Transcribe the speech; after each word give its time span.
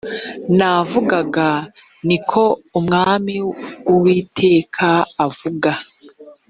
navugaga 0.57 1.47
ni 2.07 2.17
ko 2.29 2.43
umwami 2.79 3.35
uwiteka 3.93 4.89
avuga 5.25 5.69